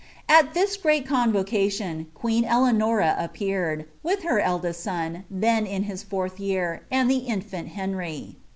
At 0.27 0.55
this 0.55 0.77
uirsnd 0.79 1.05
convocation 1.05 2.07
queen 2.15 2.43
Eleanors 2.43 3.05
appeoRM), 3.19 3.85
with 4.01 4.23
her 4.23 4.41
elili^I 4.41 4.73
son, 4.73 5.25
then 5.29 5.67
in 5.67 5.83
his 5.83 6.01
fourth 6.01 6.39
year, 6.39 6.81
and 6.89 7.07
the 7.07 7.17
infant 7.29 7.67
Henry. 7.67 8.35